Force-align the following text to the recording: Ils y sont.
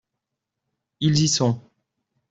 Ils 0.99 1.19
y 1.21 1.27
sont. 1.27 1.61